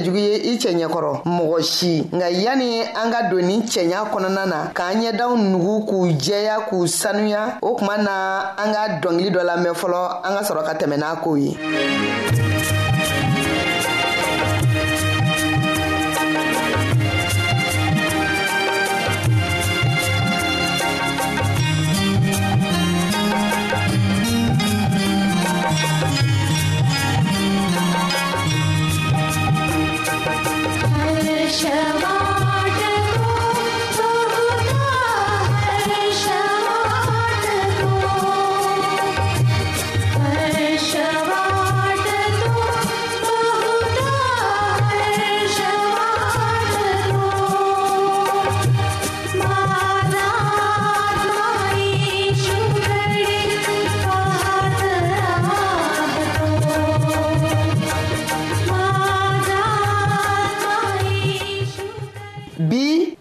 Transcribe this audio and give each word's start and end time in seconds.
cɛjugu 0.00 0.16
ye 0.18 0.36
i 0.52 0.58
cɛɲɛ 0.58 0.88
kɔrɔ 0.88 1.22
mɔgɔ 1.24 1.62
si 1.62 2.08
nka 2.12 2.28
yani 2.30 2.80
an 2.80 3.10
ka 3.12 3.28
don 3.30 3.42
ni 3.44 3.60
cɛɲa 3.60 4.08
kɔnɔna 4.10 4.46
na 4.46 4.70
k'an 4.72 4.96
ɲɛdaw 5.00 5.36
nugu 5.36 5.86
k'u 5.86 6.08
jɛya 6.16 6.66
k'u 6.70 6.86
sanuya 6.88 7.58
o 7.62 7.74
kuma 7.76 7.98
na 7.98 8.54
an 8.56 8.72
ka 8.72 9.00
dɔngili 9.02 9.30
dɔ 9.30 9.42
lamɛn 9.44 9.74
fɔlɔ 9.74 10.20
an 10.24 10.36
ka 10.38 10.42
sɔrɔ 10.44 10.64
ka 10.64 10.72
tɛmɛ 10.78 10.96
n'a 10.98 11.16
kow 11.22 11.34
ye 11.36 11.56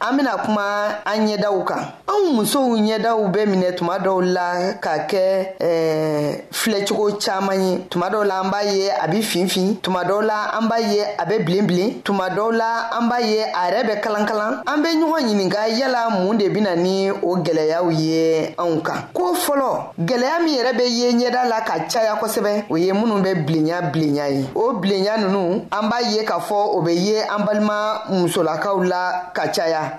an 0.09 0.15
bena 0.17 0.37
kuma 0.37 0.87
an 1.05 1.27
ɲɛdaw 1.27 1.57
kan 1.69 1.83
anw 2.07 2.27
musow 2.35 2.69
ɲɛdaw 2.77 3.31
bɛ 3.33 3.39
minɛ 3.51 3.69
tuma 3.77 3.95
dɔw 3.99 4.21
la 4.35 4.73
ka 4.83 4.93
kɛ 4.99 5.53
eh, 5.61 6.41
filɛcogo 6.51 7.19
caaman 7.23 7.61
ye 7.61 7.77
tuma 7.89 8.07
dɔw 8.09 8.23
la 8.25 8.41
an 8.41 8.49
b'a 8.49 8.63
ye 8.63 8.89
a 8.89 9.07
be 9.07 9.19
finfin 9.21 9.77
tuma 9.81 10.03
dɔw 10.03 10.21
la 10.25 10.57
an 10.57 10.67
b'a 10.67 10.79
ye 10.79 10.99
a 11.17 11.25
be 11.25 11.37
bilen 11.43 11.67
bilen 11.67 12.01
tuma 12.01 12.29
dɔw 12.29 12.51
la 12.57 12.89
an 12.97 13.09
b'a 13.09 13.19
ye 13.21 13.39
a 13.43 13.69
yɛrɛ 13.69 13.87
bɛ 13.87 14.01
kalankalan 14.01 14.63
an 14.67 14.81
be 14.81 14.89
ɲɔgɔn 14.89 15.21
ɲininga 15.27 15.67
yala 15.79 16.09
mun 16.09 16.37
de 16.37 16.49
bena 16.49 16.75
ni 16.75 17.11
o 17.11 17.35
gwɛlɛyaw 17.43 17.91
ye 17.93 18.55
anw 18.57 18.81
kan 18.83 19.07
ko 19.13 19.33
fɔlɔ 19.33 19.93
gwɛlɛya 19.99 20.43
min 20.43 20.55
yɛrɛ 20.59 20.77
be 20.77 20.83
ye 20.85 21.11
ɲɛda 21.13 21.49
la 21.49 21.61
ka 21.61 21.85
caya 21.87 22.15
kosɛbɛ 22.19 22.65
o 22.71 22.75
ye 22.77 22.91
minw 22.91 23.21
bɛ 23.23 23.45
bilenya 23.45 23.81
bilenya 23.93 24.27
ye 24.29 24.45
o 24.55 24.73
bilenya 24.73 25.17
nunu 25.17 25.65
an 25.71 25.89
b'a 25.89 26.01
ye 26.11 26.25
k'a 26.25 26.39
fɔ 26.39 26.75
o 26.77 26.81
be 26.81 26.91
ye 26.95 27.17
an 27.21 27.45
balima 27.45 28.05
musolakaw 28.09 28.83
la 28.89 29.29
ka 29.33 29.43
caya 29.47 29.98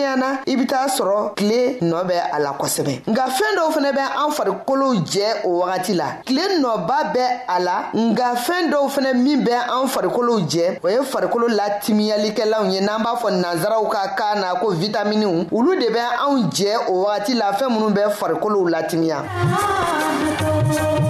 kilenya 0.00 0.16
na 0.16 0.38
i 0.46 0.56
be 0.56 0.66
t'a 0.66 0.86
sɔrɔ 0.88 1.34
tile 1.36 1.76
nɔɔ 1.80 2.04
bɛ 2.08 2.14
a 2.32 2.38
la 2.40 2.52
kosɛbɛ 2.58 3.02
nka 3.08 3.24
fɛɛn 3.26 3.56
dɔw 3.56 3.70
fɛnɛ 3.72 3.92
bɛ 3.92 4.02
an 4.18 4.30
farikolow 4.32 4.94
jɛ 5.04 5.44
o 5.44 5.60
wagati 5.62 5.94
la 5.96 6.06
tile 6.24 6.42
nɔba 6.60 6.96
bɛ 7.14 7.24
a 7.48 7.60
la 7.60 7.84
nka 7.94 8.34
fɛɛn 8.34 8.70
dɔw 8.70 8.88
fɛnɛ 8.88 9.14
min 9.22 9.44
bɛ 9.44 9.52
an 9.68 9.86
farikolow 9.88 10.40
jɛ 10.40 10.78
o 10.84 10.88
ye 10.88 11.02
farikolo 11.04 11.48
latimiyalikɛlaw 11.48 12.64
ye 12.72 12.80
n'an 12.80 13.02
b'a 13.02 13.16
fɔ 13.16 13.30
nansaraw 13.42 13.88
ka 13.90 14.08
kan 14.16 14.40
na 14.40 14.54
ko 14.60 14.72
vitaminiw 14.72 15.48
olu 15.52 15.76
de 15.78 15.88
bɛ 15.90 16.02
anw 16.24 16.48
jɛ 16.50 16.88
o 16.88 17.04
wagati 17.04 17.34
la 17.36 17.52
fɛɛn 17.52 17.70
minw 17.70 17.90
bɛ 17.94 18.10
farikolow 18.12 18.68
latimiya 18.70 19.22
ah, 19.22 19.24
ah, 19.52 20.44
ah, 20.44 21.09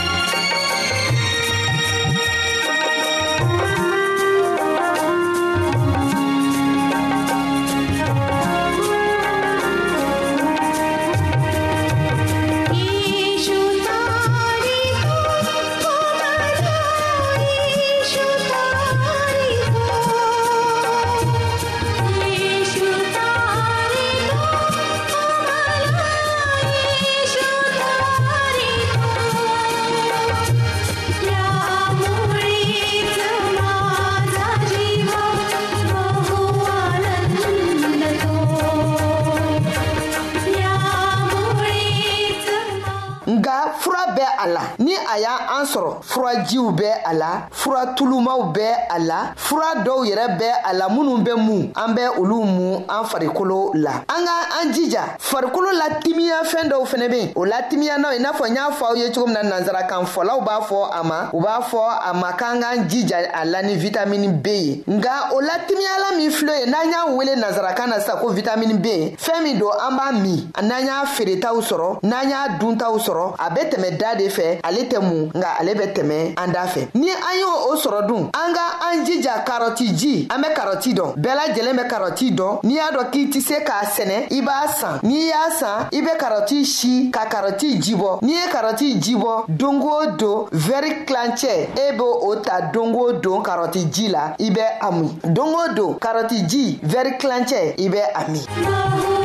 Dilberto. 46.43 46.90
bɛ 47.01 47.01
a 47.09 47.13
la 47.13 47.47
fura 47.51 47.93
tulumaw 47.95 48.51
bɛ 48.53 48.65
a 48.89 48.99
la 48.99 49.33
fura 49.35 49.73
dɔw 49.83 50.05
yɛrɛ 50.05 50.37
bɛ 50.37 50.51
a 50.65 50.73
la 50.73 50.89
minnu 50.89 51.17
bɛ 51.23 51.33
mun 51.37 51.71
an 51.75 51.93
bɛ 51.95 52.17
olu 52.19 52.43
mun 52.43 52.83
an 52.89 53.03
farikolo 53.05 53.71
la 53.75 53.91
an 54.07 54.25
ka 54.25 54.59
an 54.61 54.71
jija 54.73 55.17
farikolo 55.19 55.67
la 55.77 55.95
timiya 56.01 56.41
fɛn 56.43 56.69
dɔw 56.69 56.85
fɛnɛ 56.85 57.09
be 57.11 57.17
yen 57.19 57.31
o 57.35 57.43
la 57.45 57.61
timiya 57.69 57.97
naw 57.99 58.11
i 58.11 58.19
n'a 58.19 58.31
fɔ 58.31 58.47
n 58.49 58.55
y'a 58.55 58.69
fɔ 58.71 58.85
aw 58.89 58.93
ye 58.95 59.09
cogo 59.11 59.25
min 59.27 59.33
na 59.35 59.43
nansarakan 59.43 60.05
fɔlaw 60.05 60.41
b'a 60.45 60.61
fɔ 60.61 60.89
a 60.99 61.03
ma 61.03 61.29
u 61.33 61.39
b'a 61.41 61.61
fɔ 61.63 61.79
a 62.11 62.13
ma 62.13 62.31
k'an 62.33 62.59
k'an 62.61 62.87
jija 62.87 63.17
a 63.33 63.45
la 63.45 63.61
ni 63.61 63.75
vitamini 63.77 64.27
b 64.41 64.47
ye 64.51 64.83
nga 64.87 65.29
o 65.33 65.39
la 65.41 65.57
timiyala 65.67 66.17
min 66.17 66.29
filɛ 66.31 66.59
ye 66.59 66.65
n'an 66.71 66.89
y'a 66.89 67.13
wele 67.15 67.35
nansarakan 67.37 67.87
na 67.89 67.99
sisan 67.99 68.17
ko 68.19 68.29
vitamini 68.33 68.73
b 68.81 68.87
fɛɛn 69.17 69.43
min 69.43 69.57
don 69.59 69.69
an 69.79 69.95
b'a 69.97 70.11
min 70.21 70.49
n'an 70.61 70.85
y'a 70.85 71.05
feeretaw 71.05 71.59
sɔrɔ 71.61 71.99
n'an 72.03 72.29
y'a 72.29 72.47
duntaw 72.59 72.97
sɔrɔ 72.99 73.35
a 73.39 73.49
be 73.53 73.61
tɛmɛ 73.61 73.97
da 73.97 74.15
de 74.15 74.27
fɛ 74.29 74.59
ale 74.63 74.87
tɛ 74.87 74.99
mun 75.01 75.31
nga 75.35 75.55
ale 75.59 75.73
bɛ 75.73 75.93
tɛmɛ 75.95 76.33
an 76.37 76.51
da 76.51 76.65
fɛ 76.65 76.90
ni 76.93 77.09
an 77.09 77.37
y' 77.39 77.43
o 77.69 77.75
sɔrɔ 77.75 78.07
dun 78.07 78.29
an 78.33 78.53
ka 78.53 78.79
an 78.89 79.05
jija 79.05 79.43
karɔti 79.45 79.95
ji 79.95 80.27
an 80.29 80.41
be 80.41 80.47
karɔti 80.49 80.93
dɔn 80.93 81.13
bɛɛ 81.15 81.35
lajɛlen 81.35 81.75
be 81.77 81.83
karɔti 81.87 82.31
dɔn 82.35 82.59
n'i 82.63 82.73
y'a 82.75 82.91
dɔn 82.91 83.09
k'i 83.11 83.25
tɛ 83.29 83.41
se 83.41 83.57
k'a 83.63 83.85
sɛnɛ 83.85 84.27
i 84.31 84.41
b'a 84.41 84.67
san 84.73 84.99
n'i 85.03 85.27
y'a 85.29 85.51
san 85.57 85.87
i 85.91 86.01
be 86.01 86.11
karɔti 86.19 86.65
si 86.65 87.09
ka 87.11 87.25
karɔti 87.27 87.79
jibɔ 87.81 88.19
n'i 88.21 88.33
ye 88.33 88.49
karɔti 88.51 89.01
jibɔ 89.01 89.45
dongo 89.47 90.05
don 90.17 90.45
vɛri 90.51 91.05
kilancɛ 91.05 91.69
e 91.75 91.91
be 91.95 92.01
o 92.03 92.35
ta 92.41 92.61
dongo 92.71 93.13
don 93.21 93.41
karɔti 93.43 93.89
ji 93.91 94.07
la 94.09 94.35
i 94.39 94.49
bɛ 94.51 94.65
a 94.81 94.91
min 94.91 95.17
dongo 95.33 95.73
don 95.75 95.93
karɔti 95.95 96.45
ji 96.47 96.79
vɛri 96.83 97.17
kilancɛ 97.17 97.75
i 97.79 97.87
bɛ 97.89 98.01
a 98.15 98.29
min 98.31 99.20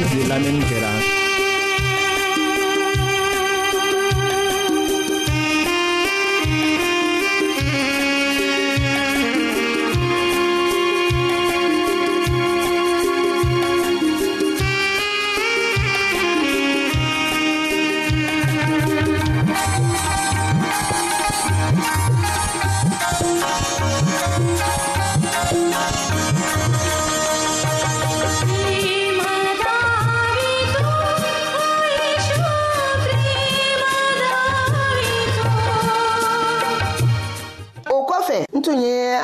bɛ 0.00 0.22
lamɛnni 0.28 0.64
kɛ 0.70 0.81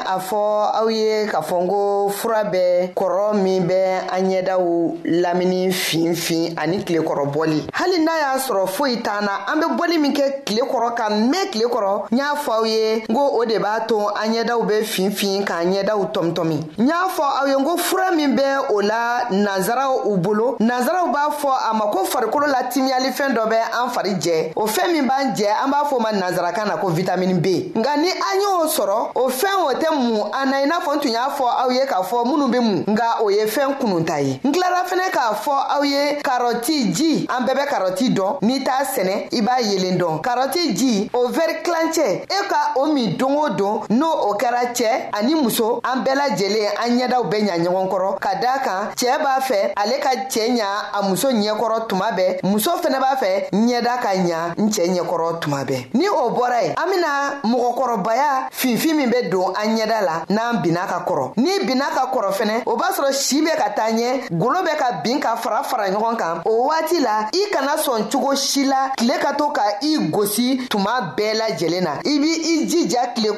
a 0.08 0.16
fɔ 0.18 0.40
aw 0.72 0.88
ye 0.88 1.26
k'a 1.28 1.42
fɔ 1.44 1.56
n 1.62 1.66
ko 1.68 2.08
fura 2.08 2.42
bɛ 2.44 2.94
kɔrɔ 2.96 3.34
min 3.44 3.68
bɛ 3.68 4.08
an 4.08 4.24
ɲɛdaw 4.24 5.04
lamini 5.04 5.70
finfin 5.70 6.56
ani 6.56 6.80
tilekɔrɔbɔli 6.82 7.68
hali 7.76 7.98
n'a 8.00 8.12
y'a 8.16 8.38
sɔrɔ 8.40 8.66
foyi 8.68 9.02
t'an 9.02 9.26
na 9.28 9.44
an 9.52 9.60
bɛ 9.60 9.76
bɔli 9.76 9.98
min 10.00 10.14
kɛ 10.14 10.44
tile 10.46 10.64
kɔrɔ 10.64 10.94
ka 10.96 11.10
mɛn 11.10 11.50
tile 11.52 11.68
kɔrɔ 11.68 12.08
n 12.10 12.16
y'a 12.16 12.32
fɔ 12.40 12.52
aw 12.56 12.62
ye 12.64 13.04
n 13.06 13.14
ko 13.14 13.20
o 13.20 13.44
de 13.44 13.58
b'a 13.58 13.84
to 13.86 13.98
an 14.16 14.32
ɲɛdaw 14.32 14.64
bɛ 14.68 14.80
finfin 14.84 15.44
k'an 15.44 15.72
ɲɛdaw 15.76 16.00
tɔmitɔmi 16.14 16.58
n 16.80 16.86
y'a 16.88 17.08
fɔ 17.12 17.24
aw 17.44 17.44
ye 17.44 17.52
n 17.54 17.64
ko 17.64 17.76
fura 17.76 18.10
min 18.16 18.32
bɛ 18.34 18.70
o 18.72 18.80
la 18.80 19.26
nanzaraw 19.28 20.08
u 20.10 20.16
bolo 20.16 20.56
nanzaraw 20.58 21.12
b'a 21.12 21.32
fɔ 21.36 21.52
a 21.70 21.74
ma 21.74 21.90
ko 21.92 22.04
farikolo 22.08 22.46
la 22.48 22.62
timiyalifɛn 22.64 23.36
dɔ 23.36 23.44
bɛ 23.44 23.60
an 23.76 23.90
fari 23.92 24.16
jɛ 24.16 24.52
o 24.56 24.64
fɛn 24.66 24.88
min 24.90 25.04
b'an 25.06 25.36
jɛ 25.36 25.52
an 25.64 25.68
b'a 25.70 25.84
fɔ 25.86 25.96
o 25.96 26.00
ma 26.00 26.10
nanzarakan 26.12 26.64
na 26.66 26.76
ko 26.80 26.88
vitamini 26.88 27.34
b 27.42 27.72
nka 27.76 27.96
ni 28.00 28.08
an 28.08 28.34
y'o 28.40 28.64
sɔrɔ 28.66 29.12
o 29.14 29.28
fɛn 29.28 29.56
o 29.68 29.72
tɛ 29.78 29.84
mun 29.98 29.98
mu 30.08 30.24
a 30.32 30.44
na 30.46 30.58
i 30.58 30.66
n'a 30.66 30.80
fɔ 30.80 30.94
n 30.96 31.00
tun 31.00 31.10
y'a 31.12 31.28
fɔ 31.36 31.44
aw 31.62 31.70
ye 31.70 31.84
k'a 31.86 32.00
fɔ 32.02 32.24
minnu 32.26 32.48
be 32.50 32.58
mu 32.58 32.84
nga 32.88 33.18
o 33.20 33.28
ye 33.30 33.44
fɛɛn 33.46 33.78
kununta 33.78 34.20
ye 34.24 34.40
n 34.42 34.52
kilara 34.52 34.84
fɛnɛ 34.88 35.10
k'a 35.12 35.34
fɔ 35.34 35.52
aw 35.76 35.82
ye 35.84 36.20
karɔti 36.22 36.92
ji 36.94 37.26
an 37.28 37.44
bɛɛ 37.46 37.54
bɛ 37.58 37.64
karɔti 37.68 38.10
dɔn 38.16 38.38
n'i 38.42 38.62
t'a 38.64 38.84
sɛnɛ 38.84 39.28
i 39.32 39.40
b'a 39.42 39.60
yelen 39.60 39.98
dɔn 40.00 40.20
karɔti 40.22 40.74
ji 40.74 41.10
o 41.12 41.28
vɛri 41.28 41.62
kilancɛ 41.62 42.22
e 42.24 42.48
ka 42.48 42.72
o 42.76 42.92
min 42.92 43.16
don 43.16 43.36
o 43.36 43.48
don 43.54 43.82
n'o 43.90 44.10
o 44.30 44.34
kɛra 44.38 44.72
cɛɛ 44.72 45.10
ani 45.12 45.34
muso 45.34 45.80
an 45.84 46.02
bɛɛ 46.04 46.14
lajɛlen 46.14 46.68
an 46.84 46.90
ɲɛdaw 46.98 47.22
bɛ 47.28 47.38
ɲa 47.44 47.58
ɲɔgɔn 47.62 47.88
kɔrɔ 47.92 48.18
ka 48.20 48.34
daa 48.40 48.58
kan 48.64 48.92
cɛɛ 48.96 49.18
b'a 49.18 49.40
fɛ 49.42 49.72
ale 49.76 50.00
ka 50.00 50.10
cɛɛ 50.28 50.56
ɲa 50.56 50.68
a 50.94 51.02
muso 51.08 51.30
ɲɛkɔrɔ 51.30 51.86
tuma 51.88 52.08
bɛɛ 52.16 52.40
muso 52.44 52.70
fɛnɛ 52.78 52.98
b'a 53.02 53.16
fɛ 53.18 53.50
ɲɛda 53.52 54.00
ka 54.02 54.08
ɲa 54.16 54.54
n 54.58 54.68
cɛɛ 54.70 54.88
ɲɛkɔrɔ 54.96 55.38
tuma 55.40 55.64
bɛɛ 55.64 55.86
ni 55.94 56.08
o 56.08 56.30
bɔra 56.30 56.62
ye 56.62 56.74
an 56.76 56.86
bena 56.90 57.08
mɔgɔkɔrɔbaya 57.44 58.48
finfin 58.52 58.94
min 58.96 59.10
bɛ 59.10 59.30
don 59.30 59.52
an 59.56 59.76
ɲɛ 59.76 59.87
cakɛda 59.88 60.00
la 60.02 60.22
n'an 60.30 60.60
bin'a 60.62 60.86
ka 60.86 61.00
kɔrɔ 61.06 61.32
n'i 61.36 61.64
bin'a 61.66 61.86
ka 61.94 62.06
kɔrɔ 62.12 62.32
fɛnɛ 62.32 62.62
o 62.66 62.76
b'a 62.76 62.90
sɔrɔ 62.92 63.12
si 63.12 63.42
bɛ 63.42 63.50
ka 63.56 63.68
taa 63.70 63.90
ɲɛ 63.90 64.28
golo 64.38 64.60
bɛ 64.62 64.76
ka 64.78 64.92
bin 65.04 65.18
ka 65.20 65.36
fara 65.36 65.62
fara 65.64 65.88
ɲɔgɔn 65.90 66.16
kan 66.18 66.40
o 66.46 66.68
waati 66.68 67.00
la 67.00 67.28
i 67.32 67.50
kana 67.52 67.76
sɔn 67.82 68.10
cogo 68.10 68.34
si 68.36 68.64
la 68.64 68.90
tile 68.96 69.14
ka 69.20 69.32
to 69.34 69.48
ka 69.52 69.62
i 69.82 69.96
gosi 70.10 70.66
tuma 70.68 71.14
bɛɛ 71.16 71.34
lajɛlen 71.40 71.82
na 71.82 71.90
i 72.04 72.18
b'i 72.18 72.34
i 72.54 72.66
jija 72.66 73.12
tile 73.14 73.30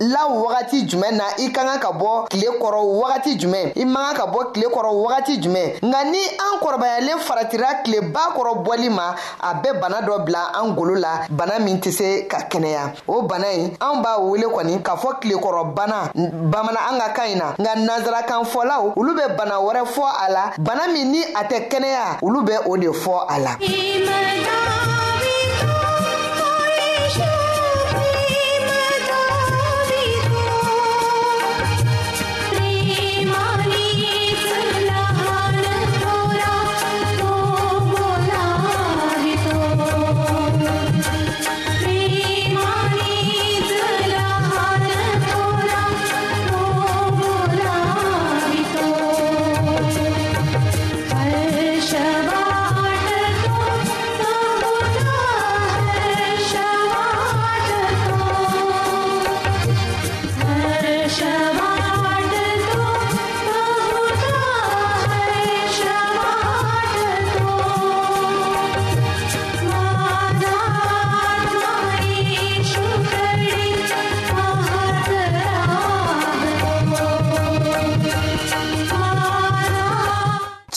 la 0.00 0.28
wagati 0.28 0.86
jumɛn 0.88 1.12
na 1.16 1.24
i 1.38 1.50
ka 1.52 1.64
kan 1.66 1.78
ka 1.80 1.90
bɔ 1.92 2.28
tile 2.28 2.46
kɔrɔ 2.58 2.98
wagati 3.00 3.38
jumɛn 3.38 3.72
i 3.76 3.84
man 3.84 4.12
kan 4.12 4.16
ka 4.16 4.26
bɔ 4.32 4.52
tile 4.54 4.66
kɔrɔ 4.68 4.92
wagati 5.04 5.40
jumɛn 5.42 5.78
nka 5.82 6.04
ni 6.10 6.18
an 6.18 6.56
kɔrɔbayalen 6.60 7.18
faratira 7.26 7.82
tileba 7.84 8.32
kɔrɔ 8.36 8.62
bɔli 8.64 8.90
ma 8.90 9.14
a 9.40 9.54
bɛ 9.54 9.80
bana 9.80 10.00
dɔ 10.06 10.24
bila 10.24 10.50
an 10.54 10.74
golo 10.74 10.94
la 10.94 11.26
bana 11.30 11.58
min 11.60 11.78
tɛ 11.80 11.90
se 11.92 12.22
ka 12.28 12.38
kɛnɛya 12.48 12.94
o 13.08 13.22
bana 13.22 13.48
in 13.52 13.70
anw 13.80 14.02
b'a 14.04 14.18
wele 14.20 14.46
kɔni 14.52 14.82
k'a 14.82 14.96
fɔ 14.98 15.20
tilekɔrɔ 15.20 15.74
bana 15.74 15.95
na 15.96 16.08
bamana 16.14 16.80
an 16.90 16.98
ka 16.98 17.08
kan 17.14 17.36
na 17.38 17.46
nka 17.58 17.72
nansarakan 17.84 18.44
fɔlaw 18.52 18.82
olu 18.98 19.12
bɛ 19.18 19.24
bana 19.38 19.56
wɛrɛ 19.64 19.82
fɔ 19.94 20.04
a 20.24 20.26
la 20.32 20.42
bana 20.58 20.92
min 20.92 21.12
ni 21.12 21.20
a 21.22 21.42
tɛ 21.48 21.58
kɛnɛya 21.70 22.18
olu 22.24 22.40
bɛ 22.46 22.54
o 22.70 22.76
de 22.76 22.88
fɔ 23.02 23.14
a 23.28 23.36
la 23.44 23.52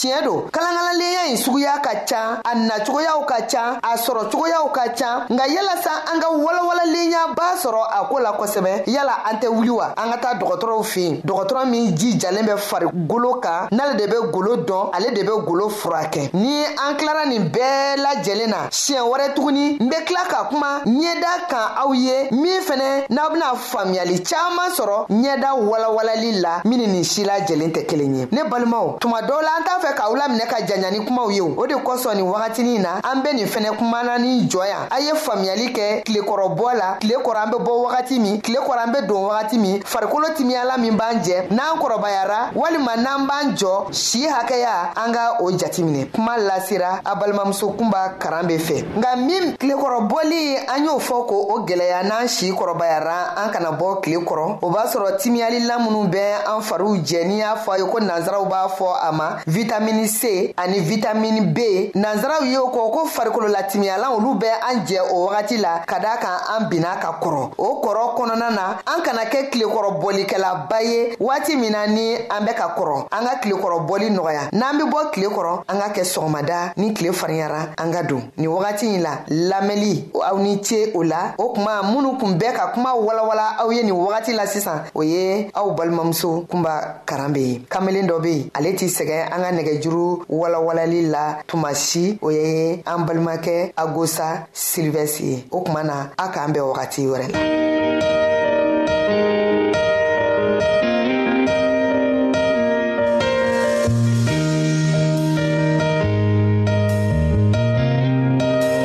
tiɲɛ 0.00 0.22
don 0.24 0.42
kalankalalenya 0.50 1.22
ɲi 1.28 1.36
suguya 1.36 1.78
ka 1.84 1.92
ca 2.08 2.40
a 2.42 2.54
nacogoyaw 2.56 3.20
ka 3.28 3.38
ca 3.52 3.78
a 3.84 3.96
sɔrɔcogoyaw 3.96 4.66
ka 4.72 4.84
ca 4.96 5.26
nka 5.28 5.44
yalasa 5.46 5.92
an 6.12 6.20
ka 6.20 6.28
walawalalen 6.30 7.34
b'a 7.36 7.54
sɔrɔ 7.60 7.84
a 8.00 8.06
koo 8.08 8.18
la 8.18 8.32
kosɛbɛ 8.32 8.84
yala 8.86 9.12
an 9.28 9.36
tɛ 9.40 9.48
wuli 9.48 9.68
wa 9.70 9.92
an 9.98 10.10
ka 10.12 10.16
taa 10.16 10.34
dɔgɔtɔrɔw 10.40 10.82
fen 10.84 11.20
dɔgɔtɔrɔ 11.22 11.66
min 11.70 11.94
jijalen 11.96 12.46
bɛ 12.48 12.56
farigolo 12.56 13.34
kan 13.42 13.68
n'ale 13.72 13.96
de 13.98 14.06
be 14.08 14.30
golo 14.32 14.56
dɔn 14.64 14.90
ale 14.94 15.10
de 15.12 15.20
be 15.22 15.32
golo 15.46 15.68
furakɛ 15.68 16.30
ni 16.32 16.64
an 16.64 16.96
kilara 16.96 17.26
nin 17.26 17.50
bɛɛ 17.50 17.96
lajɛlen 18.00 18.48
na 18.48 18.68
siɲɛ 18.70 19.04
wɛrɛ 19.04 19.34
tuguni 19.34 19.76
n 19.82 19.86
be 19.90 19.96
kila 20.06 20.20
ka 20.30 20.48
kuma 20.48 20.80
ɲɛda 20.86 21.44
kan 21.46 21.76
aw 21.76 21.92
ye 21.92 22.28
min 22.32 22.62
fɛnɛ 22.62 23.06
n'aw 23.10 23.30
bena 23.32 23.52
faamuyali 23.54 24.18
caaman 24.26 24.70
sɔrɔ 24.72 25.08
ɲɛda 25.10 25.52
walawalali 25.68 26.40
la 26.40 26.62
min 26.64 26.78
nin 26.90 27.04
si 27.04 27.22
lajɛlen 27.24 27.70
tɛ 27.74 27.84
kelen 27.86 28.16
ye 28.16 28.28
ne 28.32 28.48
balimaw 28.48 28.96
tuma 28.98 29.20
dɔw 29.20 29.42
la 29.42 29.56
an 29.60 29.64
t'a 29.64 29.76
fɛ 29.76 29.86
fɛ 29.90 29.96
k'aw 29.96 30.16
laminɛ 30.16 30.46
ka 30.46 30.60
janya 30.66 30.90
ni 30.90 31.04
kumaw 31.04 31.30
ye 31.30 31.40
o 31.40 31.66
de 31.66 31.74
kosɔn 31.74 32.14
nin 32.16 32.26
wagatinin 32.26 32.82
na 32.82 33.00
an 33.04 33.22
be 33.22 33.32
nin 33.32 33.46
fɛnɛ 33.46 33.76
kumana 33.76 34.18
ni 34.18 34.46
jɔ 34.48 34.64
yan 34.68 34.86
a 34.90 35.00
ye 35.00 35.12
faamuyali 35.14 35.72
kɛ 35.74 36.02
tilekɔrɔbɔ 36.04 36.74
la 36.78 36.96
tile 37.00 37.16
kɔrɔ 37.16 37.36
an 37.44 37.50
be 37.50 37.56
bɔ 37.58 37.72
wagati 37.90 38.20
min 38.20 38.40
tile 38.40 38.58
kɔrɔ 38.60 38.78
an 38.86 38.92
be 38.92 39.00
don 39.06 39.24
wagati 39.28 39.58
min 39.58 39.80
farikolo 39.84 40.26
timiyala 40.36 40.76
min 40.78 40.92
b'an 40.96 41.22
jɛ 41.22 41.50
n'an 41.50 41.78
kɔrɔbayara 41.80 42.52
walima 42.54 42.96
n'an 42.96 43.26
b'an 43.26 43.56
jɔ 43.56 43.92
si 43.94 44.26
hakɛya 44.26 44.92
an 44.96 45.12
ka 45.12 45.36
o 45.40 45.50
jatiminɛ 45.50 46.10
kuma 46.12 46.36
lasera 46.36 47.00
a 47.04 47.14
balimamuso 47.16 47.68
kunba 47.78 48.16
karan 48.18 48.46
be 48.46 48.56
fɛ 48.58 48.84
nka 48.96 49.16
min 49.26 49.56
tilekɔrɔbɔli 49.56 50.58
an 50.68 50.84
y'o 50.84 50.98
fɔ 50.98 51.26
ko 51.26 51.46
o 51.50 51.58
gwɛlɛya 51.66 52.04
n'an 52.04 52.28
si 52.28 52.52
kɔrɔbayara 52.52 53.42
an 53.46 53.50
kana 53.52 53.72
bɔ 53.72 54.02
tile 54.02 54.20
kɔrɔ 54.22 54.58
o 54.62 54.70
b'a 54.70 54.86
sɔrɔ 54.86 55.16
timiyalila 55.18 55.78
minw 55.78 56.06
bɛ 56.10 56.44
an 56.46 56.62
fariw 56.62 56.96
jɛ 57.02 57.24
n'i 57.26 57.38
y'a 57.38 57.56
fɔ 57.56 57.72
a 57.74 57.78
ye 57.78 57.84
ko 57.84 57.98
nansaraw 57.98 58.44
b'a 58.48 58.68
fɔ 58.70 58.86
a 59.08 59.12
ma 59.12 59.36
vitamin 59.46 59.79
vitamini 59.80 60.08
c 60.08 60.54
ani 60.56 60.80
vitamini 60.80 61.40
b 61.40 61.90
nanzaraw 61.94 62.44
y'o 62.44 62.68
kɔ 62.68 62.90
ko 62.90 63.06
farikololatimiyalan 63.06 64.12
olu 64.12 64.34
bɛ 64.38 64.48
an 64.68 64.84
jɛ 64.86 65.00
o 65.12 65.24
wagati 65.26 65.56
la 65.56 65.80
ka 65.86 65.98
daa 65.98 66.16
kan 66.20 66.36
an 66.54 66.68
binna 66.68 66.98
ka 67.00 67.16
kɔrɔ 67.22 67.48
o 67.56 67.80
kɔrɔ 67.80 68.14
kɔnɔna 68.16 68.50
na 68.50 68.76
an 68.86 69.02
kana 69.02 69.24
kɛ 69.24 69.48
kilekɔrɔbɔlikɛlaba 69.50 70.82
ye 70.84 71.16
waati 71.18 71.56
min 71.56 71.72
na 71.72 71.86
ni 71.86 72.14
an 72.16 72.44
bɛ 72.46 72.54
ka 72.54 72.74
kɔrɔ 72.76 73.06
an 73.10 73.24
ka 73.26 73.36
kilekɔrɔbɔli 73.42 74.10
nɔgɔya 74.10 74.50
n'an 74.52 74.76
be 74.78 74.84
bɔ 74.84 75.10
kile 75.12 75.26
kɔrɔ 75.28 75.52
an 75.68 75.78
ka 75.80 75.88
kɛ 75.88 76.02
sɔgɔmada 76.04 76.72
ni 76.76 76.92
kile 76.92 77.12
fariyara 77.14 77.68
an 77.78 77.90
ka 77.92 78.02
don 78.02 78.22
ni 78.36 78.46
wagati 78.46 78.86
ɲi 78.86 79.00
la 79.00 79.16
lamɛli 79.30 80.10
aw 80.14 80.36
ni 80.38 80.60
ce 80.62 80.92
o 80.94 81.02
la 81.02 81.34
o 81.38 81.52
kuma 81.54 81.80
minnu 81.84 82.18
kun 82.20 82.36
bɛɛ 82.38 82.52
ka 82.56 82.66
kuma 82.74 82.90
walawala 82.94 83.56
aw 83.58 83.68
ye 83.70 83.82
nin 83.82 83.92
wagati 83.94 84.32
la 84.34 84.46
sisan 84.46 84.82
o 84.94 85.02
ye 85.02 85.48
aw 85.54 85.70
balimamuso 85.74 86.44
kunba 86.50 86.98
karan 87.06 87.32
be 87.32 87.38
ye 87.42 87.58
kamelen 87.68 88.06
dɔ 88.08 88.20
be 88.22 88.28
yen 88.30 88.50
ale 88.54 88.74
t'i 88.76 88.86
sɛgɛn 88.86 89.32
an 89.32 89.42
ka 89.42 89.50
nɛgɛ 89.52 89.69
nɛgɛjuru 89.70 90.24
walawalali 90.28 91.08
la 91.10 91.38
tuma 91.46 91.74
si 91.74 92.18
o 92.22 92.30
ye 92.30 92.82
an 92.86 93.04
balimakɛ 93.06 93.72
agosa 93.76 94.46
silivɛsi 94.52 95.24
ye 95.24 95.44
o 95.50 95.60
kuma 95.62 95.82
na 95.84 96.10
a 96.18 96.28
k'an 96.32 96.52
bɛn 96.52 96.62
wagati 96.74 97.06
wɛrɛ 97.06 97.32
la 97.32 97.70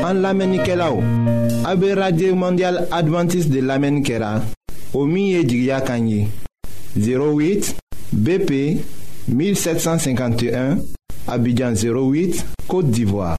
An 0.08 0.22
lamenike 0.22 0.76
la 0.78 0.90
ou, 0.92 1.02
abe 1.68 1.96
Radye 1.98 2.32
Mondial 2.32 2.88
Adventist 2.92 3.50
de 3.52 3.60
lamen 3.60 4.04
kera, 4.04 4.36
la, 4.38 4.42
o 4.94 5.04
miye 5.06 5.44
jigya 5.44 5.82
kanyi, 5.82 6.28
08 6.96 7.74
BP 8.14 8.84
1751, 9.28 10.78
Abidjan 11.28 11.74
08, 11.74 12.46
Côte 12.68 12.92
d'Ivoire. 12.92 13.38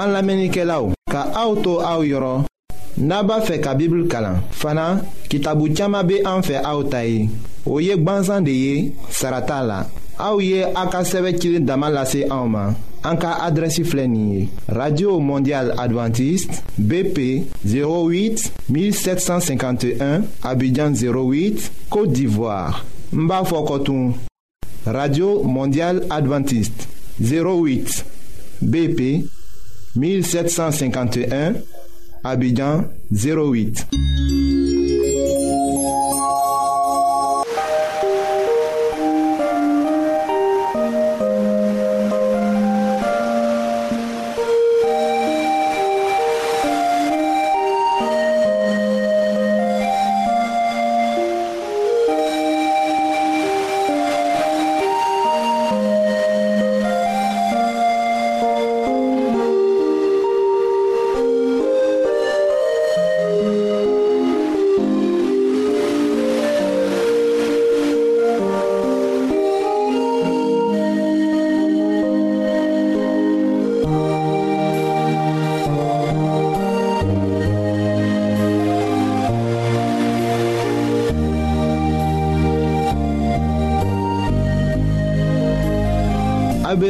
An 0.00 0.06
lamenike 0.14 0.64
la 0.64 0.80
ou, 0.80 0.94
ka 1.12 1.26
aoutou 1.36 1.82
aou 1.84 2.06
yoron, 2.08 2.46
naba 2.96 3.36
fe 3.44 3.58
ka 3.60 3.74
bibl 3.76 4.06
kalan. 4.08 4.38
Fana, 4.56 4.86
ki 5.28 5.42
tabou 5.44 5.68
tiyama 5.68 6.00
be 6.08 6.22
an 6.26 6.40
fe 6.46 6.56
aoutayi, 6.56 7.26
ou 7.66 7.82
yek 7.84 8.00
banzan 8.04 8.46
de 8.46 8.54
ye, 8.64 8.72
sarata 9.12 9.58
la. 9.62 9.82
Aouye 10.20 10.64
Aka 10.64 11.02
radio 14.68 15.18
mondial 15.18 15.72
adventiste 15.78 16.62
bp 16.78 17.46
08 17.64 18.52
1751 18.68 20.22
abidjan 20.42 20.92
08 20.92 21.72
côte 21.88 22.12
d'ivoire 22.12 22.84
Mbafokotoum. 23.14 24.12
radio 24.84 25.42
mondial 25.42 26.02
adventiste 26.10 26.86
08 27.20 28.04
bp 28.60 29.24
1751 29.96 31.54
abidjan 32.24 32.84
08 33.10 33.88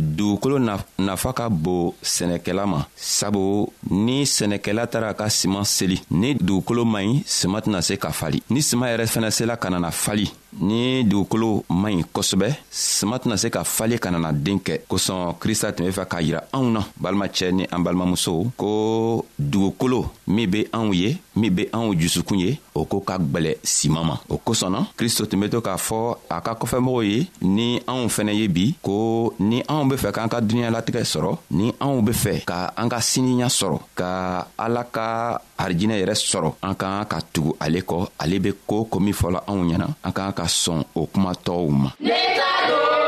dugukolo 0.00 0.58
nafa 0.98 1.32
ka 1.32 1.48
bon 1.48 1.92
sɛnɛkɛla 2.02 2.66
ma 2.66 2.80
sabu 2.96 3.66
ni 3.90 4.24
sɛnɛkɛla 4.26 4.82
taara 4.92 5.10
ka 5.18 5.28
siman 5.28 5.64
seli 5.64 5.98
ni 6.10 6.34
dugukolo 6.34 6.84
man 6.84 7.04
ɲi 7.06 7.22
siman 7.26 7.60
tɛna 7.64 7.82
se 7.82 7.94
ka 7.96 8.10
fali 8.12 8.38
ni 8.50 8.60
siman 8.62 8.88
yɛrɛ 8.90 9.06
fɛnɛ 9.12 9.30
sela 9.30 9.56
ka 9.56 9.68
nana 9.70 9.90
fali 9.90 10.26
ni 10.60 11.04
dugukolo 11.04 11.64
man 11.70 11.94
ɲi 11.96 12.04
kosɛbɛ 12.12 12.48
sama 12.70 13.18
tɛna 13.18 13.36
se 13.36 13.48
ka 13.50 13.64
fale 13.64 13.98
ka 13.98 14.10
nana 14.10 14.32
den 14.32 14.58
kɛ 14.58 14.80
kosɔn 14.88 15.34
krista 15.38 15.72
tun 15.72 15.86
be 15.86 15.90
fɛ 15.92 16.04
k'a 16.08 16.22
yira 16.22 16.42
anw 16.52 16.70
na 16.70 16.80
balimacɛ 17.00 17.52
ni 17.52 17.64
an 17.70 17.80
balimamusow 17.82 18.50
ko 18.56 19.24
dugukolo 19.38 20.10
min 20.26 20.46
be 20.50 20.68
anw 20.72 20.92
ye 20.92 21.16
min 21.36 21.50
be 21.54 21.64
anw 21.72 21.94
jusukun 21.94 22.38
ye 22.40 22.58
o 22.74 22.84
ko 22.84 23.00
ka 23.00 23.18
gwɛlɛ 23.18 23.56
siman 23.62 24.04
ma 24.06 24.16
o 24.28 24.36
kosɔnna 24.38 24.86
kristo 24.96 25.26
tun 25.26 25.40
be 25.40 25.48
to 25.48 25.60
k'a 25.60 25.76
fɔ 25.76 26.16
a 26.28 26.40
ka 26.40 26.54
kɔfɛmɔgɔw 26.54 27.04
ye 27.06 27.26
ni 27.42 27.80
anw 27.86 28.08
fɛnɛ 28.08 28.32
ye 28.34 28.48
bi 28.48 28.74
ko 28.82 29.34
ni 29.38 29.62
anw 29.68 29.84
be 29.88 29.96
fɛ 29.96 30.12
k'an 30.12 30.28
ka 30.28 30.40
duniɲalatigɛ 30.40 31.04
sɔrɔ 31.04 31.38
ni 31.52 31.72
anw 31.80 32.02
be 32.04 32.12
fɛ 32.12 32.44
ka 32.44 32.72
an 32.76 32.88
ka 32.88 32.98
siniya 33.00 33.46
sɔrɔ 33.46 33.78
ka 33.94 34.46
ala 34.58 34.84
ka 34.84 35.40
arijinɛ 35.58 36.00
yɛrɛ 36.02 36.14
sɔrɔ 36.18 36.54
an 36.62 36.74
k'an 36.74 37.04
ka 37.08 37.20
tugu 37.32 37.54
ale 37.60 37.80
kɔ 37.82 38.08
ale 38.18 38.38
be 38.40 38.50
koo 38.66 38.84
ko 38.84 38.98
min 38.98 39.14
fɔla 39.14 39.44
anw 39.46 39.62
ɲɛna 39.64 39.86
an 40.02 40.12
k'an 40.12 40.32
ka 40.34 40.47
sɔn 40.48 40.80
o 40.94 41.02
kumatɔw 41.12 41.66
ma. 41.80 41.88
ne 42.00 42.16
ta 42.36 42.52
don. 42.68 43.07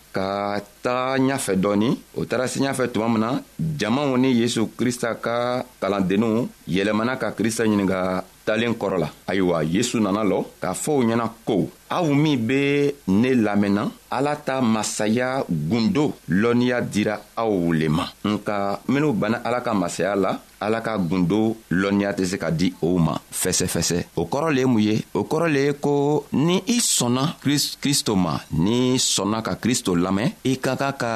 ka 0.11 0.59
taga 0.83 1.17
ɲafɛ 1.27 1.53
dɔɔni 1.63 1.89
o 2.19 2.25
taara 2.29 2.45
se 2.47 2.59
ɲafɛ 2.59 2.91
tuma 2.93 3.07
min 3.09 3.21
na 3.25 3.29
jamaw 3.79 4.15
ni 4.17 4.29
yesu 4.41 4.67
krista 4.77 5.09
ka 5.15 5.35
kalandenninw 5.81 6.47
yɛlɛmana 6.67 7.17
ka 7.21 7.27
krista 7.37 7.63
ɲininga 7.65 7.99
talen 8.45 8.75
kɔrɔ 8.81 8.97
la 9.03 9.09
ayiwa 9.29 9.63
yesu 9.63 9.95
nana 10.01 10.21
lɔ 10.31 10.39
k'a 10.61 10.73
fɔ 10.83 10.91
u 10.99 11.03
ɲɛna 11.07 11.25
ko 11.47 11.55
aw 11.91 12.07
min 12.15 12.37
be 12.47 12.95
ne 13.11 13.35
lamɛnna 13.35 13.83
ala 14.11 14.35
ta 14.35 14.61
masaya 14.61 15.43
gundo 15.49 16.13
lɔnniya 16.29 16.79
dira 16.81 17.15
aw 17.35 17.51
le 17.79 17.87
ma 17.89 18.05
nka 18.31 18.55
minw 18.91 19.11
banna 19.11 19.37
ala 19.43 19.59
ka 19.61 19.73
masaya 19.73 20.15
la 20.15 20.31
ala 20.59 20.79
ka 20.81 20.97
gundo 20.97 21.57
lɔnniya 21.71 22.11
tɛ 22.17 22.23
se 22.31 22.37
ka 22.39 22.49
di 22.49 22.73
o 22.81 22.97
ma 22.97 23.13
fɛsɛfɛsɛ 23.41 23.97
o 24.15 24.23
kɔrɔ 24.31 24.49
le 24.55 24.59
ye 24.61 24.65
mun 24.71 24.79
ye 24.81 24.95
o 25.13 25.23
kɔrɔ 25.23 25.47
le 25.51 25.61
ye 25.67 25.73
ko 25.73 25.91
ni 26.33 26.61
i 26.67 26.75
sɔnna 26.79 27.35
kristo 27.81 28.15
ma 28.15 28.35
n'i 28.53 28.95
sɔnna 28.99 29.41
ka 29.41 29.55
kristo 29.55 29.95
lamɛn 29.95 30.31
i 30.43 30.57
ka 30.59 30.75
kan 30.79 30.93
ka 31.01 31.13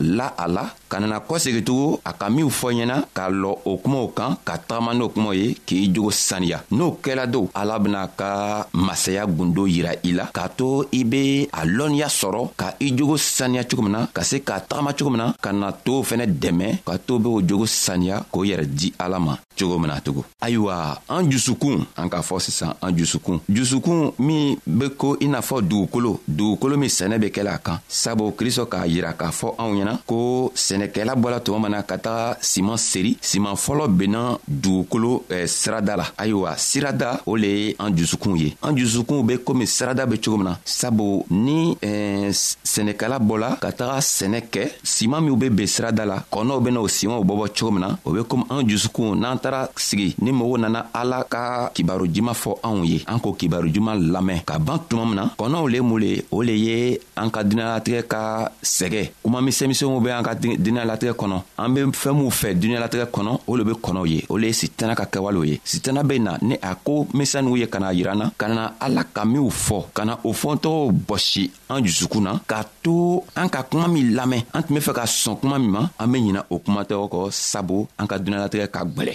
la 0.00 0.26
a 0.38 0.46
la 0.48 0.64
ka 0.88 0.98
nana 1.00 1.20
kɔsegitugu 1.20 2.00
a 2.04 2.12
ka 2.12 2.28
minw 2.30 2.48
fɔ 2.48 2.68
ɲɛna 2.76 2.96
k'a 3.16 3.28
lɔ 3.30 3.52
o 3.64 3.76
kumaw 3.76 4.08
kan 4.16 4.36
ka 4.44 4.56
tagama 4.58 4.92
n'o 4.94 5.08
kumaw 5.08 5.32
ye 5.36 5.54
k'i 5.66 5.92
jogo 5.94 6.10
saniya 6.10 6.62
n'o 6.72 6.96
kɛla 7.00 7.26
don 7.30 7.48
ala 7.54 7.78
bena 7.78 8.08
ka 8.16 8.66
masaya 8.72 9.24
gundo 9.26 9.66
yira 9.66 9.92
i 10.02 10.12
la 10.12 10.17
la 10.18 10.26
k'a 10.34 10.48
to 10.58 10.68
i 10.94 11.04
be 11.04 11.48
a 11.52 11.64
lɔnniya 11.66 12.08
sɔrɔ 12.08 12.40
ka 12.56 12.74
i 12.80 12.90
jogo 12.96 13.16
saniya 13.16 13.64
cogo 13.68 13.82
min 13.86 13.92
na 13.92 14.00
ka 14.14 14.22
se 14.30 14.40
k'a 14.42 14.60
tagama 14.68 14.92
cogo 14.96 15.10
min 15.14 15.18
na 15.22 15.28
ka 15.40 15.52
na 15.52 15.70
tow 15.72 16.02
fɛnɛ 16.02 16.26
dɛmɛ 16.42 16.68
ka 16.86 16.98
to 17.06 17.18
be 17.18 17.28
o 17.28 17.40
jogo 17.48 17.64
saniya 17.66 18.24
k'o 18.32 18.44
yɛrɛ 18.44 18.64
di 18.66 18.92
ala 18.98 19.18
ma 19.18 19.38
cogo 19.58 19.78
min 19.78 19.88
na 19.88 20.00
tugun 20.00 20.24
ayiwa 20.42 20.76
an 21.08 21.30
jusukun 21.30 21.84
an 21.96 22.08
k'a 22.10 22.22
fɔ 22.28 22.40
sisan 22.46 22.72
an 22.82 22.96
jusukun 22.96 23.38
jusukun 23.48 24.12
min 24.18 24.56
be 24.66 24.90
ko 24.98 25.16
i 25.20 25.28
n'a 25.28 25.38
fɔ 25.40 25.62
dugukolo 25.68 26.18
dugukolo 26.26 26.76
min 26.76 26.88
sɛnɛ 26.88 27.18
be 27.20 27.28
kɛla 27.34 27.54
a 27.54 27.58
kan 27.58 27.78
sabu 27.88 28.32
kristɔ 28.32 28.66
k'a 28.68 28.86
yira 28.86 29.12
k'a 29.14 29.30
fɔ 29.30 29.54
anw 29.58 29.72
ɲɛna 29.78 29.98
ko 30.06 30.50
sɛnɛkɛla 30.54 31.14
bɔla 31.14 31.40
tuma 31.40 31.62
min 31.68 31.72
na 31.76 31.82
ka 31.82 31.96
taga 31.98 32.38
siman 32.40 32.76
seri 32.76 33.14
siman 33.20 33.54
fɔlɔ 33.54 33.86
benna 33.88 34.36
dugukolo 34.48 35.22
eh, 35.30 35.46
sirada 35.46 35.96
la 35.96 36.06
ayiwa 36.16 36.56
sirada 36.56 37.20
o 37.26 37.36
le 37.36 37.46
ye 37.48 37.76
an 37.78 37.94
jusukun 37.96 38.36
ye 38.36 38.56
an 38.62 38.74
jusukun 38.76 39.22
be 39.24 39.36
komi 39.38 39.64
sirada 39.66 40.06
bɛ 40.08 40.16
cogo 40.22 40.36
min 40.38 40.44
na 40.44 40.58
sabu 40.64 41.24
ni 41.30 41.76
eh, 41.82 42.30
sɛnɛkɛla 42.32 43.18
bɔla 43.20 43.58
ka 43.60 43.72
taga 43.72 43.98
sɛnɛ 44.00 44.40
kɛ 44.52 44.62
siman 44.82 45.20
minw 45.22 45.36
be 45.36 45.48
ben 45.50 45.66
sirada 45.66 46.04
la 46.06 46.16
kɔnɔw 46.32 46.60
bena 46.62 46.80
o 46.80 46.88
simanw 46.88 47.22
bɔbɔ 47.24 47.46
cogo 47.56 47.70
min 47.72 47.80
na 47.82 47.96
o 48.04 48.10
be 48.12 48.20
komi 48.24 48.44
an 48.50 48.66
jusukun 48.66 49.14
n'an 49.20 49.38
taara 49.38 49.68
sigi 49.76 50.14
ni 50.20 50.32
mɔgɔw 50.32 50.58
nana 50.58 50.86
ala 50.94 51.24
ka 51.24 51.70
kibaru 51.74 52.06
juman 52.12 52.34
fɔ 52.34 52.50
anw 52.62 52.84
ye 52.86 53.04
an 53.06 53.18
k'o 53.18 53.32
kibaru 53.36 53.70
juman 53.72 53.96
lamɛn 54.10 54.40
ka 54.44 54.58
ban 54.58 54.78
tuma 54.88 55.04
min 55.06 55.14
na 55.16 55.24
kɔnɔw 55.38 55.70
le 55.70 55.80
mun 55.82 55.98
le 56.00 56.24
o 56.32 56.42
le 56.42 56.52
ye 56.56 56.98
an 57.16 57.30
ka 57.30 57.42
duniɲalatigɛ 57.44 58.02
ka 58.08 58.50
sɛgɛ 58.62 59.10
kuma 59.22 59.40
misɛnmisɛnw 59.42 60.00
be 60.02 60.10
an 60.10 60.22
ka 60.24 60.34
duniɲalatigɛ 60.34 61.12
kɔnɔ 61.16 61.42
an 61.58 61.68
be 61.74 61.80
fɛɛn 61.92 62.14
minw 62.16 62.30
fɛ 62.30 62.54
duniɲalatigɛ 62.54 63.06
kɔnɔ 63.12 63.40
o 63.46 63.56
le 63.56 63.64
be 63.64 63.72
kɔnɔw 63.72 64.06
ye 64.08 64.24
o 64.30 64.36
le 64.38 64.46
ye 64.46 64.52
sitana 64.52 64.94
ka 64.96 65.04
kɛwalew 65.04 65.44
ye 65.46 65.60
sitana 65.64 66.02
be 66.04 66.18
na 66.18 66.38
ni 66.40 66.56
a 66.62 66.74
ko 66.76 67.04
misɛnninw 67.12 67.58
ye 67.58 67.66
ka 67.68 67.78
na 67.78 67.90
yirana 67.92 68.32
ka 68.38 68.46
na 68.48 68.72
ala 68.80 69.02
ka 69.04 69.24
minw 69.24 69.50
fɔ 69.50 69.78
ka 69.98 70.04
na 70.06 70.14
o 70.22 70.30
fɔntɔgɔw 70.32 70.92
bɔsi 71.08 71.44
an 71.70 71.82
jusukun 71.84 72.22
na 72.22 72.32
k'a 72.46 72.60
to 72.84 72.94
an 73.34 73.48
ka 73.50 73.60
kuma 73.66 73.88
min 73.88 74.14
lamɛn 74.14 74.44
an 74.54 74.62
tun 74.62 74.74
be 74.74 74.80
fɛ 74.86 74.92
ka 74.94 75.04
sɔn 75.04 75.36
kuma 75.40 75.58
min 75.58 75.70
ma 75.74 75.82
an 75.98 76.12
be 76.12 76.18
ɲina 76.20 76.40
o 76.54 76.58
kumatɔgɔ 76.62 77.06
kɔ 77.12 77.20
sabu 77.32 77.88
an 77.98 78.06
ka 78.06 78.16
dunuɲalatigɛ 78.18 78.66
ka 78.70 78.80
gwɛlɛ 78.94 79.14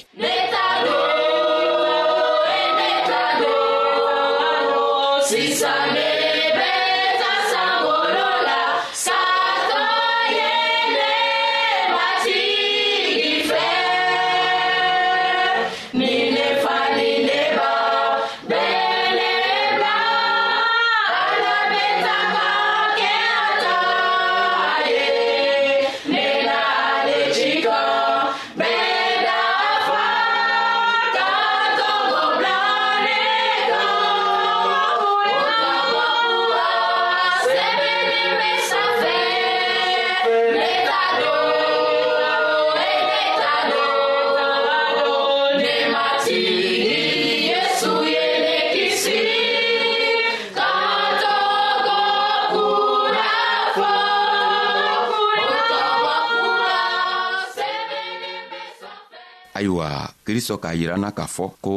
Sisa 5.33 6.02
minisiri 60.33 60.47
sɔn 60.47 60.57
k'a 60.63 60.73
yira 60.79 60.95
n 60.97 61.01
na 61.01 61.09
k'a 61.11 61.25
fɔ 61.35 61.45
ko 61.63 61.71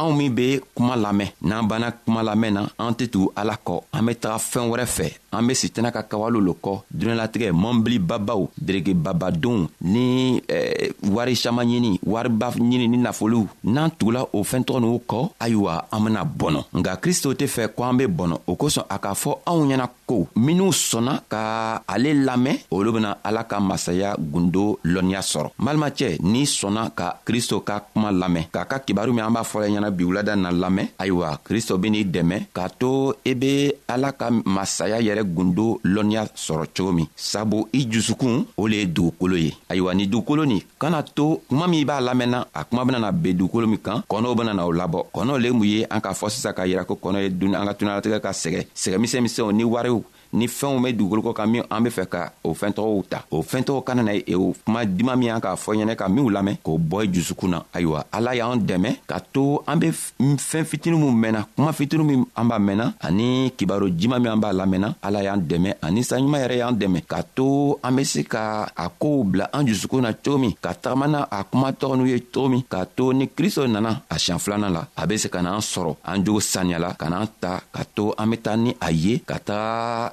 anw 0.00 0.12
min 0.18 0.34
be 0.36 0.46
kuma 0.74 0.94
lamɛn 1.04 1.28
n'an 1.48 1.68
banna 1.68 1.88
kuma 2.04 2.20
lamɛn 2.28 2.52
na 2.56 2.62
an 2.82 2.94
tɛ 2.98 3.04
tugu 3.12 3.28
ala 3.40 3.54
kɔ 3.66 3.74
an 3.94 4.04
be 4.06 4.12
taga 4.22 4.38
fɛɛn 4.50 4.68
wɛrɛ 4.72 4.86
fɛ 4.96 5.06
an 5.32 5.46
be 5.46 5.54
sitana 5.54 5.90
ka 5.92 6.02
kawalo 6.02 6.40
lo 6.40 6.54
kɔ 6.56 6.72
duniɲalatigɛ 6.90 7.52
mɔnbilibabaw 7.52 8.48
deregebabadenw 8.56 9.66
ni 9.82 10.40
eh, 10.48 10.90
wari 11.10 11.36
saman 11.36 11.68
ɲini 11.68 12.00
wariba 12.06 12.48
ɲini 12.56 12.88
ni 12.88 12.96
nafolow 12.98 13.46
n'an 13.64 13.90
tugula 13.90 14.26
o 14.32 14.42
fɛɛntɔgɔ 14.42 14.80
n'u 14.80 15.00
kɔ 15.06 15.28
ayiwa 15.40 15.84
an 15.92 16.00
bena 16.04 16.24
bɔnɔ 16.24 16.60
nga 16.76 16.96
kristo 16.96 17.32
tɛ 17.34 17.46
fɛ 17.46 17.68
ko 17.76 17.84
an 17.84 17.96
be 17.96 18.04
bɔnɔ 18.06 18.38
o 18.46 18.54
kosɔn 18.56 18.84
a 18.88 18.98
k'a 18.98 19.14
fɔ 19.14 19.32
anw 19.46 19.66
ɲɛna 19.68 19.86
ko 20.06 20.26
minw 20.36 20.72
sɔnna 20.72 21.22
ka 21.28 21.82
ale 21.86 22.14
lamɛn 22.14 22.56
olu 22.70 22.92
bena 22.92 23.18
ala 23.24 23.44
ka 23.44 23.60
masaya 23.60 24.16
gundo 24.18 24.78
lɔnniya 24.84 25.20
sɔrɔ 25.20 25.50
balimacɛ 25.58 26.16
n'i 26.22 26.44
sɔnna 26.46 26.90
ka 26.96 27.20
kristo 27.26 27.60
ka 27.60 27.80
kuma 27.92 28.10
lamɛn 28.10 28.48
k'a 28.50 28.64
ka 28.66 28.78
kibaru 28.80 29.12
min 29.14 29.24
an 29.24 29.32
b'a 29.34 29.44
fɔla 29.44 29.68
ɲɛna 29.68 29.90
biwulada 29.94 30.36
na 30.36 30.50
lamɛn 30.50 30.88
ayiwa 30.98 31.38
kristo 31.44 31.76
benii 31.76 32.04
dɛmɛ 32.10 32.46
k'a 32.54 32.68
to 32.78 33.12
i 33.26 33.30
e 33.30 33.34
be 33.34 33.72
ala 33.88 34.12
ka 34.12 34.30
masaya 34.30 34.98
yɛrɛ 35.02 35.17
yɛrɛ 35.18 35.22
gundo 35.24 35.80
lɔnniya 35.84 36.26
sɔrɔ 36.34 36.66
cogo 36.76 36.92
min 36.92 37.06
sabu 37.16 37.66
i 37.72 37.86
jusukun 37.90 38.44
o 38.56 38.66
le 38.68 38.74
ye 38.76 38.86
dugukolo 38.86 39.36
ye 39.36 39.54
ayiwa 39.68 39.94
ni 39.94 40.06
dugukolo 40.06 40.44
nin 40.46 40.60
kana 40.78 41.02
to 41.02 41.40
kuma 41.48 41.66
min 41.68 41.84
b'a 41.86 42.00
lamɛnna 42.00 42.46
a 42.54 42.64
kuma 42.64 42.84
benana 42.84 43.12
ben 43.12 43.36
dugukolo 43.38 43.66
min 43.68 43.78
kan 43.78 44.02
kɔnɔw 44.08 44.34
benana 44.36 44.66
o 44.66 44.72
labɔ 44.72 45.06
kɔnɔ 45.12 45.38
le 45.42 45.50
mun 45.52 45.66
ye 45.66 45.84
an 45.90 46.00
k'a 46.00 46.14
fɔ 46.14 46.30
sisan 46.30 46.52
k'a 46.54 46.66
yira 46.66 46.84
ko 46.86 46.94
kɔnɔ 47.02 47.22
ye 47.22 47.28
duni 47.30 47.54
an 47.56 47.66
ka 47.66 47.72
tunalatigɛ 47.74 48.20
ka 48.22 48.30
sɛgɛ 48.30 48.66
sɛgɛmisɛn 48.74 49.22
misɛnw 49.22 49.52
ni 49.52 49.64
wariw 49.64 50.02
ni 50.32 50.46
fɛnw 50.48 50.80
bɛ 50.80 50.92
dugukolo 50.92 51.22
kɔ 51.22 51.32
kan 51.34 51.46
min 51.50 51.62
an 51.70 51.80
bɛ 51.82 51.90
fɛ 51.90 52.04
ka 52.08 52.32
o 52.44 52.52
fɛn 52.52 52.72
tɔgɔw 52.72 53.02
ta 53.08 53.24
o 53.30 53.42
fɛn 53.42 53.62
tɔgɔ 53.64 53.84
kana 53.84 54.02
na 54.02 54.12
ye 54.12 54.34
o 54.36 54.54
kuma 54.64 54.84
dima 54.84 55.16
min 55.16 55.30
an 55.30 55.40
k'a 55.40 55.56
fɔ 55.56 55.72
ɲɛnɛ 55.76 55.96
ka 55.96 56.08
minw 56.08 56.28
lamɛn 56.30 56.56
k'o 56.62 56.76
bɔ 56.78 57.04
i 57.04 57.08
dusukun 57.08 57.48
na 57.50 57.62
ayiwa 57.72 58.04
ala 58.12 58.34
y'an 58.36 58.56
dɛmɛ 58.60 58.90
ka 59.08 59.20
to 59.32 59.62
an 59.66 59.76
bɛ 59.80 59.88
fɛn 59.92 60.64
fitinin 60.66 60.98
min 61.00 61.12
mɛnna 61.16 61.46
kuma 61.56 61.72
fitinin 61.72 62.04
min 62.06 62.26
an 62.36 62.44
b'a 62.48 62.58
mɛnna 62.60 62.92
ani 63.00 63.50
kibaro 63.56 63.88
jima 63.88 64.18
min 64.20 64.32
an 64.32 64.36
b'a 64.40 64.52
lamɛnna 64.52 64.94
ala 65.02 65.22
y'an 65.22 65.40
dɛmɛ 65.40 65.74
ani 65.82 66.00
saɲuman 66.04 66.40
yɛrɛ 66.44 66.56
y'an 66.58 66.74
dɛmɛ 66.76 67.02
ka 67.06 67.22
to 67.34 67.78
an 67.82 67.96
bɛ 67.96 68.04
se 68.06 68.22
ka 68.24 68.68
a 68.76 68.88
kow 68.90 69.24
bila 69.24 69.48
an 69.54 69.64
dusukun 69.66 70.02
na 70.02 70.12
cogo 70.12 70.38
min 70.40 70.52
ka 70.60 70.74
tagama 70.74 71.08
na 71.08 71.24
a 71.30 71.42
kuma 71.44 71.72
tɔgɔ 71.72 71.96
n'u 71.96 72.06
ye 72.08 72.20
cogo 72.20 72.48
min 72.50 72.62
k'a 72.68 72.84
to 72.96 73.12
ni 73.14 73.28
kristo 73.28 73.66
nana 73.70 74.02
a 74.10 74.14
siɲɛ 74.18 74.38
filanan 74.38 74.72
la 74.72 74.86
a 74.94 75.06
bɛ 75.06 75.16
se 75.18 75.28
ka 75.30 75.38
n'an 75.40 75.60
sɔrɔ 75.60 75.96
an 76.04 76.24
jogo 76.24 76.40
saniyala 76.40 76.94
ka 76.98 77.08
n'an 77.08 77.26
ta 77.40 77.60
ka 77.72 77.82
to 77.96 78.12
an 78.18 78.26
bɛ 78.30 78.36
taa 78.42 78.56
ni 78.56 78.76
a 78.78 78.92
ye 78.92 79.18
ka 79.24 79.38
taga 79.38 80.12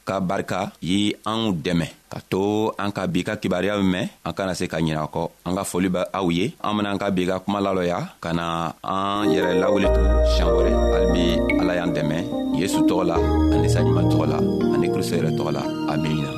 ka 0.11 0.15
barika 0.19 0.59
ye 0.83 1.15
anw 1.31 1.55
dɛmɛ 1.55 1.87
ka 2.11 2.19
to 2.31 2.43
an 2.83 2.91
ka 2.97 3.03
bi 3.11 3.23
ka 3.27 3.33
kibaruya 3.41 3.79
mɛn 3.93 4.05
an 4.27 4.33
kana 4.37 4.51
se 4.59 4.65
ka 4.71 4.83
ɲina 4.83 5.07
kɔ 5.13 5.23
an 5.47 5.55
ka 5.57 5.63
foli 5.69 5.87
bɛ 5.95 6.01
aw 6.17 6.25
ye 6.37 6.45
an 6.67 6.75
bena 6.75 6.89
an 6.91 6.99
ka 7.03 7.07
bi 7.15 7.23
ka 7.29 7.39
kuma 7.43 7.63
lalɔya 7.65 7.99
ka 8.23 8.29
na 8.35 8.45
an 8.91 9.31
yɛrɛ 9.33 9.51
lawuli 9.63 9.87
to 9.95 10.01
siɲan 10.35 10.51
wɛrɛ 10.57 10.71
hali 10.75 11.07
bi 11.15 11.23
ala 11.63 11.73
y'an 11.79 11.91
dɛmɛ 11.95 12.17
yesu 12.59 12.79
tɔgɔ 12.87 13.03
la 13.09 13.15
ani 13.55 13.67
saɲuman 13.73 14.05
tɔgɔ 14.11 14.25
la 14.33 14.37
ani 14.75 14.87
kristo 14.93 15.15
yɛrɛ 15.15 15.31
tɔgɔ 15.39 15.51
la 15.57 15.63
amina 15.95 16.31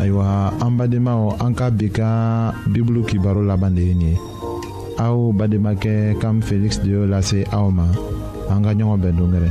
ayiwa 0.00 0.26
an 0.64 0.72
badenmaw 0.76 1.20
an 1.44 1.52
ka 1.58 1.66
bi 1.78 1.88
ka 1.96 2.08
bibulu 2.72 3.00
kibaro 3.08 3.40
laban 3.48 3.72
de 3.76 3.82
ye 3.88 3.94
nin 3.96 4.08
ye 4.12 4.14
aw 5.04 5.16
bademakɛ 5.38 6.20
kam 6.20 6.36
feliksi 6.48 6.82
de 6.84 6.90
y'o 7.00 7.04
lase 7.12 7.38
aw 7.56 7.64
ma 7.78 7.86
an 8.52 8.60
ka 8.64 8.76
ɲɔgɔn 8.76 9.00
bɛn 9.00 9.16
dongɛrɛ 9.16 9.50